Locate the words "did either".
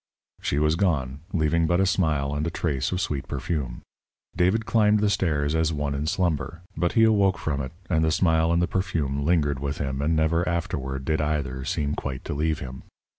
11.05-11.63